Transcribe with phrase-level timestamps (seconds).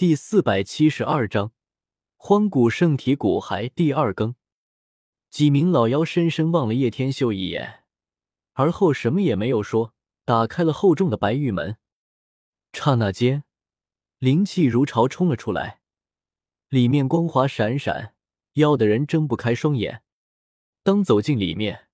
[0.00, 1.52] 第四百七十二章
[2.16, 4.34] 荒古圣体骨骸第二更。
[5.28, 7.84] 几名老妖深深望了叶天秀一眼，
[8.54, 9.92] 而后什么也没有说，
[10.24, 11.76] 打开了厚重的白玉门。
[12.72, 13.44] 刹那间，
[14.18, 15.82] 灵气如潮冲了出来，
[16.70, 18.14] 里面光华闪闪，
[18.54, 20.02] 要的人睁不开双眼。
[20.82, 21.88] 当走进里面，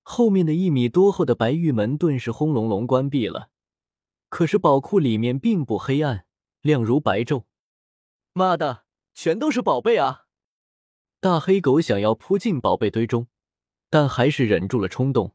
[0.00, 3.50] 后面的一米多厚的白玉门顿时轰隆隆关闭了。
[4.30, 6.24] 可是宝库里面并不黑暗。
[6.62, 7.46] 亮如白昼，
[8.32, 8.84] 妈的，
[9.14, 10.26] 全都是宝贝啊！
[11.18, 13.26] 大黑狗想要扑进宝贝堆中，
[13.90, 15.34] 但还是忍住了冲动。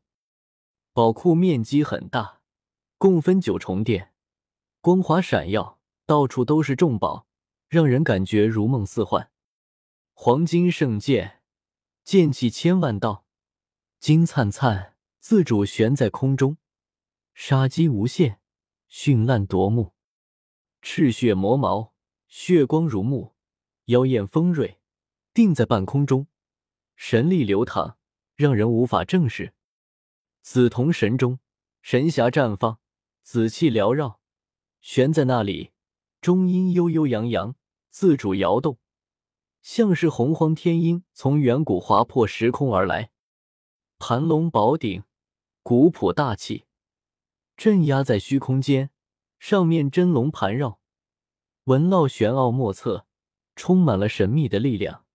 [0.94, 2.40] 宝库面积很大，
[2.98, 4.14] 共分九重殿，
[4.80, 7.28] 光华闪耀，到处都是重宝，
[7.68, 9.30] 让人感觉如梦似幻。
[10.14, 11.42] 黄金圣剑，
[12.06, 13.26] 剑气千万道，
[14.00, 16.56] 金灿灿，自主悬在空中，
[17.34, 18.40] 杀机无限，
[18.90, 19.97] 绚烂夺目。
[20.90, 21.94] 赤血魔矛，
[22.30, 23.36] 血光如目，
[23.88, 24.80] 妖艳锋锐，
[25.34, 26.28] 定在半空中，
[26.96, 27.98] 神力流淌，
[28.36, 29.54] 让人无法正视。
[30.42, 31.40] 紫铜神钟，
[31.82, 32.80] 神霞绽放，
[33.22, 34.22] 紫气缭绕，
[34.80, 35.72] 悬在那里，
[36.22, 37.56] 钟音悠悠扬扬，
[37.90, 38.80] 自主摇动，
[39.62, 43.12] 像是洪荒天音从远古划破时空而来。
[44.00, 45.04] 盘龙宝鼎，
[45.62, 46.64] 古朴大气，
[47.58, 48.90] 镇压在虚空间。
[49.40, 50.80] 上面真龙盘绕，
[51.66, 53.06] 纹络玄奥莫测，
[53.56, 55.06] 充满了神秘的力量。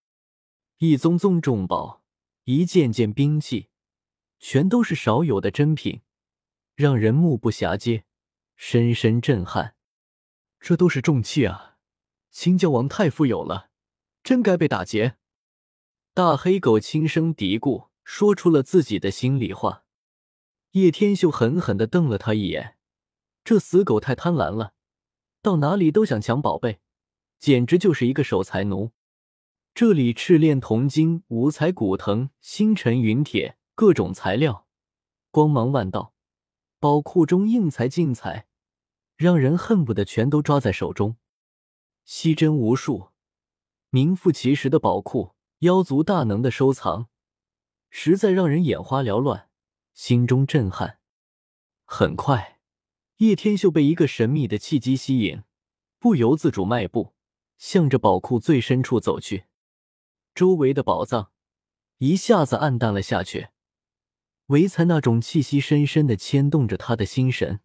[0.78, 2.02] 一宗宗重宝，
[2.44, 3.68] 一件件兵器，
[4.38, 6.02] 全都是少有的珍品，
[6.74, 8.04] 让人目不暇接，
[8.56, 9.76] 深深震撼。
[10.58, 11.76] 这都是重器啊！
[12.30, 13.70] 青椒王太富有了，
[14.22, 15.16] 真该被打劫。
[16.14, 19.84] 大黑狗轻声嘀咕，说出了自己的心里话。
[20.72, 22.78] 叶天秀狠狠的瞪了他一眼。
[23.44, 24.74] 这死狗太贪婪了，
[25.40, 26.80] 到哪里都想抢宝贝，
[27.38, 28.92] 简直就是一个守财奴。
[29.74, 34.66] 这里赤炼铜金、五彩古藤、星辰陨铁，各种材料，
[35.30, 36.14] 光芒万道。
[36.78, 38.46] 宝库中应材尽采，
[39.16, 41.16] 让人恨不得全都抓在手中。
[42.04, 43.10] 稀珍无数，
[43.90, 47.08] 名副其实的宝库，妖族大能的收藏，
[47.88, 49.48] 实在让人眼花缭乱，
[49.94, 50.98] 心中震撼。
[51.84, 52.60] 很快。
[53.22, 55.44] 叶天秀被一个神秘的契机吸引，
[56.00, 57.14] 不由自主迈步，
[57.56, 59.44] 向着宝库最深处走去。
[60.34, 61.30] 周围的宝藏
[61.98, 63.50] 一下子暗淡了下去，
[64.46, 67.60] 唯才那种气息深深的牵动着他的心神。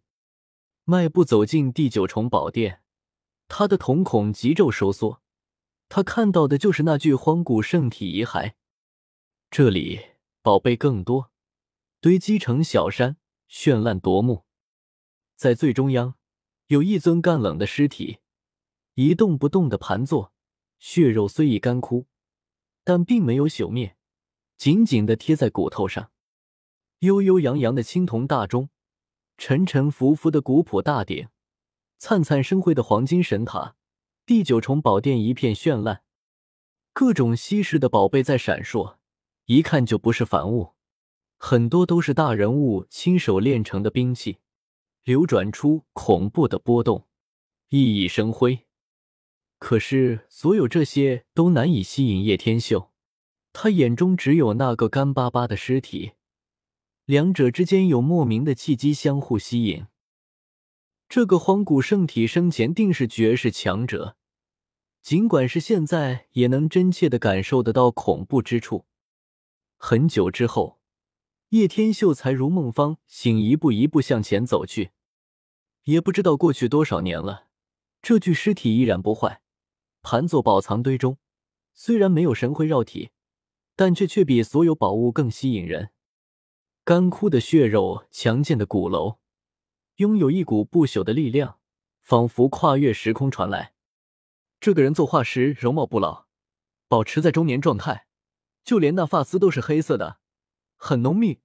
[0.84, 2.82] 迈步走进第九重宝殿，
[3.48, 5.20] 他的瞳孔急骤收缩，
[5.88, 8.52] 他看到的就是那具荒古圣体遗骸。
[9.50, 10.02] 这里
[10.40, 11.32] 宝贝更多，
[12.00, 13.16] 堆积成小山，
[13.50, 14.44] 绚烂夺目。
[15.38, 16.16] 在最中央，
[16.66, 18.18] 有一尊干冷的尸体，
[18.94, 20.32] 一动不动的盘坐，
[20.80, 22.06] 血肉虽已干枯，
[22.82, 23.96] 但并没有朽灭，
[24.56, 26.10] 紧紧的贴在骨头上。
[26.98, 28.70] 悠悠扬扬的青铜大钟，
[29.36, 31.28] 沉沉浮浮的古朴大鼎，
[31.98, 33.76] 灿灿生辉的黄金神塔，
[34.26, 36.02] 第九重宝殿一片绚烂，
[36.92, 38.96] 各种稀世的宝贝在闪烁，
[39.44, 40.72] 一看就不是凡物，
[41.36, 44.38] 很多都是大人物亲手炼成的兵器。
[45.08, 47.06] 流转出恐怖的波动，
[47.70, 48.66] 熠熠生辉。
[49.58, 52.90] 可是，所有这些都难以吸引叶天秀，
[53.54, 56.12] 他眼中只有那个干巴巴的尸体，
[57.06, 59.86] 两者之间有莫名的契机相互吸引。
[61.08, 64.18] 这个荒古圣体生前定是绝世强者，
[65.00, 68.84] 尽管是现在，也能真切的感受得到恐怖之处。
[69.78, 70.82] 很久之后，
[71.48, 74.90] 叶天秀才如梦方醒，一步一步向前走去。
[75.88, 77.46] 也不知道过去多少年了，
[78.02, 79.40] 这具尸体依然不坏，
[80.02, 81.16] 盘坐宝藏堆中。
[81.72, 83.08] 虽然没有神辉绕体，
[83.74, 85.88] 但却却比所有宝物更吸引人。
[86.84, 89.16] 干枯的血肉，强健的骨楼，
[89.96, 91.58] 拥有一股不朽的力量，
[92.02, 93.72] 仿佛跨越时空传来。
[94.60, 96.26] 这个人作画时容貌不老，
[96.86, 98.06] 保持在中年状态，
[98.62, 100.18] 就连那发丝都是黑色的，
[100.76, 101.40] 很浓密，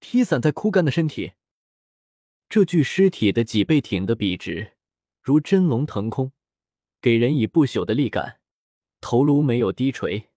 [0.00, 1.34] 披散在枯干的身体。
[2.54, 4.74] 这具尸体的脊背挺得笔直，
[5.20, 6.30] 如真龙腾空，
[7.00, 8.38] 给人以不朽的力感。
[9.00, 10.30] 头颅没有低垂，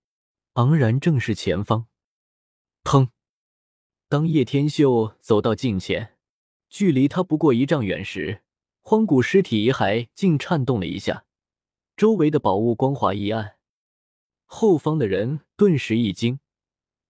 [0.53, 1.85] 昂然正视前方。
[2.83, 3.09] 砰！
[4.09, 6.17] 当叶天秀走到近前，
[6.71, 8.41] 距离他不过一丈远时，
[8.81, 11.23] 荒古尸体遗骸竟颤动了一下，
[11.95, 13.57] 周围的宝物光华一暗，
[14.45, 16.39] 后方的人顿时一惊，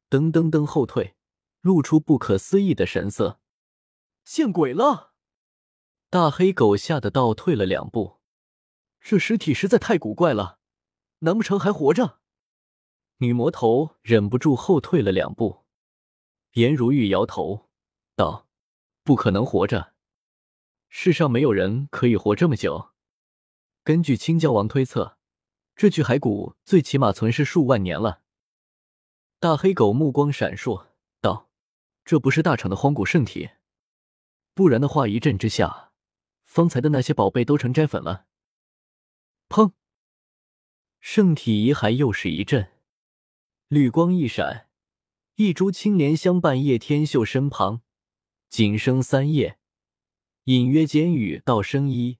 [0.09, 1.15] 噔噔噔后退，
[1.61, 3.39] 露出不可思议的神色。
[4.29, 5.13] 见鬼了！
[6.09, 8.19] 大黑狗吓得倒退了两步。
[8.99, 10.59] 这尸体实在太古怪了，
[11.19, 12.19] 难不成还活着？
[13.19, 15.63] 女魔头忍不住后退了两步。
[16.51, 17.69] 颜如玉摇头
[18.17, 18.49] 道
[19.03, 19.93] ：“不可能活着，
[20.89, 22.89] 世上没有人可以活这么久。
[23.85, 25.17] 根据青椒王推测，
[25.73, 28.21] 这具骸骨最起码存世数万年了。”
[29.39, 30.87] 大黑狗目光闪烁
[31.21, 31.49] 道
[32.03, 33.51] ：“这不是大厂的荒古圣体，
[34.57, 35.91] 不然的话，一阵之下，
[36.43, 38.25] 方才的那些宝贝都成斋粉了。”
[39.47, 39.73] 砰！
[40.99, 42.71] 圣体遗骸又是一震，
[43.67, 44.67] 绿光一闪，
[45.35, 47.83] 一株青莲相伴叶天秀身旁，
[48.49, 49.59] 仅生三叶，
[50.45, 52.17] 隐约间语道生一，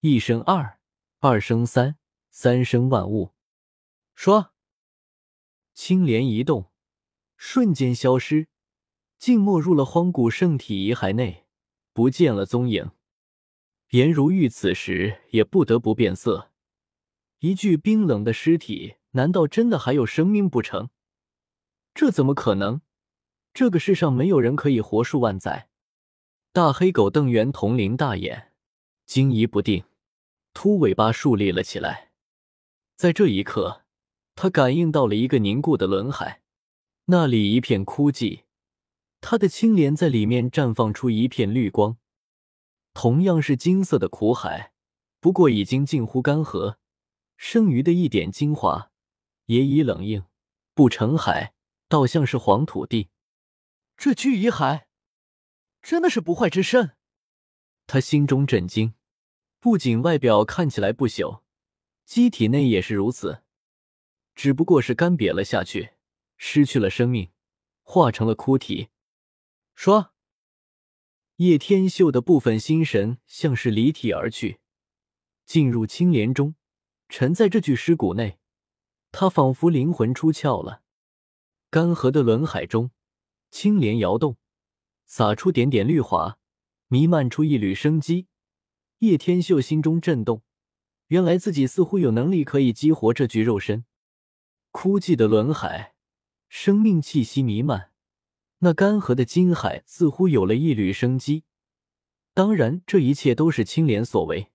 [0.00, 0.78] 一生二，
[1.20, 1.96] 二生三，
[2.30, 3.32] 三生万物。
[4.14, 4.52] 说，
[5.72, 6.70] 青莲一动，
[7.38, 8.48] 瞬间消失，
[9.18, 11.43] 竟没入了荒古圣体遗骸内，
[11.94, 12.90] 不见了踪影。
[13.90, 16.50] 颜如玉此时也不得不变色。
[17.38, 20.90] 一具冰冷的尸体，难道真的还有生命不成？
[21.94, 22.80] 这怎么可能？
[23.52, 25.68] 这个世上没有人可以活数万载。
[26.52, 28.52] 大黑狗瞪圆铜铃大眼，
[29.06, 29.84] 惊疑不定，
[30.52, 32.10] 秃尾巴竖立了起来。
[32.96, 33.82] 在这一刻，
[34.34, 36.42] 他感应到了一个凝固的轮海，
[37.06, 38.43] 那里一片枯寂，
[39.26, 41.96] 他的青莲在里面绽放出一片绿光。
[42.92, 44.74] 同样是金色的苦海，
[45.18, 46.76] 不过已经近乎干涸，
[47.38, 48.90] 剩余的一点精华
[49.46, 50.26] 也已冷硬，
[50.74, 51.54] 不成海，
[51.88, 53.08] 倒像是黄土地。
[53.96, 54.82] 这具遗骸
[55.80, 56.90] 真的是不坏之身？
[57.86, 58.92] 他心中震惊，
[59.58, 61.40] 不仅外表看起来不朽，
[62.04, 63.40] 机体内也是如此，
[64.34, 65.94] 只不过是干瘪了下去，
[66.36, 67.30] 失去了生命，
[67.82, 68.90] 化成了枯体。
[69.74, 70.12] 说。
[71.36, 74.60] 叶天秀的部分心神像是离体而去，
[75.44, 76.54] 进入青莲中，
[77.08, 78.38] 沉在这具尸骨内。
[79.10, 80.82] 他仿佛灵魂出窍了。
[81.70, 82.92] 干涸的轮海中，
[83.50, 84.36] 青莲摇动，
[85.06, 86.38] 洒出点点绿华，
[86.86, 88.28] 弥漫出一缕生机。
[88.98, 90.42] 叶天秀心中震动，
[91.08, 93.84] 原来自己似乎有能力可以激活这具肉身。
[94.70, 95.94] 枯寂的轮海，
[96.48, 97.93] 生命气息弥漫。
[98.64, 101.44] 那干涸的金海似乎有了一缕生机，
[102.32, 104.52] 当然，这一切都是青莲所为。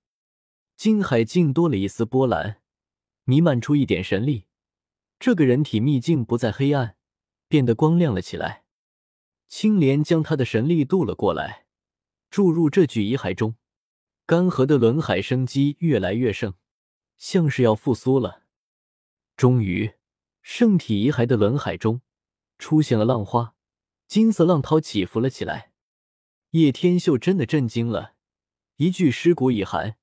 [0.76, 2.60] 金海竟多了一丝波澜，
[3.26, 4.48] 弥漫出一点神力。
[5.20, 6.96] 这个人体秘境不再黑暗，
[7.48, 8.64] 变得光亮了起来。
[9.48, 11.68] 青莲将他的神力渡了过来，
[12.32, 13.58] 注入这具遗骸中。
[14.26, 16.56] 干涸的轮海生机越来越盛，
[17.20, 18.42] 像是要复苏了。
[19.38, 19.94] 终于，
[20.42, 22.02] 圣体遗骸的轮海中
[22.58, 23.54] 出现了浪花。
[24.10, 25.72] 金色浪涛起伏了起来，
[26.50, 28.16] 叶天秀真的震惊了。
[28.78, 30.00] 一具尸骨已寒，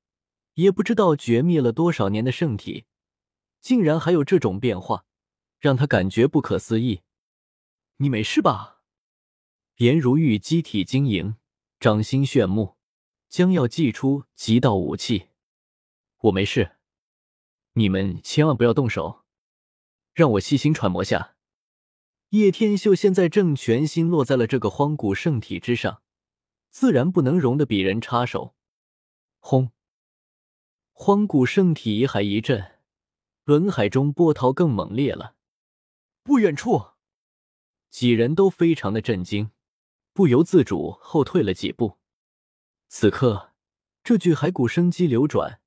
[0.54, 2.84] 也不知道绝灭了多少年的圣体，
[3.60, 5.06] 竟然还有这种变化，
[5.58, 7.00] 让他感觉不可思议。
[7.96, 8.80] 你没事吧？
[9.78, 11.34] 颜如玉机体晶莹，
[11.80, 12.76] 掌心炫目，
[13.28, 15.30] 将要祭出极道武器。
[16.18, 16.76] 我没事，
[17.72, 19.24] 你们千万不要动手，
[20.14, 21.35] 让我细心揣摩下。
[22.30, 26.02] 叶天秀现在正全心落在了这个荒古圣体之上，
[26.70, 28.56] 自然不能容得鄙人插手。
[29.38, 29.70] 轰！
[30.92, 32.80] 荒古圣体遗骸一震，
[33.44, 35.36] 轮海中波涛更猛烈了。
[36.24, 36.86] 不远处，
[37.90, 39.52] 几人都非常的震惊，
[40.12, 41.98] 不由自主后退了几步。
[42.88, 43.52] 此刻，
[44.02, 45.60] 这具骸骨生机流转，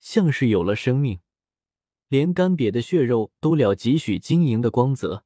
[0.00, 1.20] 像是有了生命，
[2.08, 5.23] 连干瘪的血肉都了几许晶莹的光泽。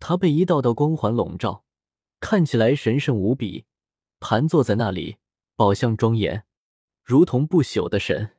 [0.00, 1.62] 他被一道道光环笼罩，
[2.18, 3.66] 看起来神圣无比，
[4.18, 5.18] 盘坐在那里，
[5.54, 6.44] 宝相庄严，
[7.04, 8.32] 如同不朽的神。